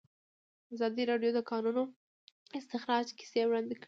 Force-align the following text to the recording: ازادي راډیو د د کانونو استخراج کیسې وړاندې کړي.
ازادي 0.73 1.03
راډیو 1.11 1.31
د 1.33 1.35
د 1.37 1.39
کانونو 1.51 1.81
استخراج 2.59 3.07
کیسې 3.19 3.41
وړاندې 3.47 3.71
کړي. 3.75 3.79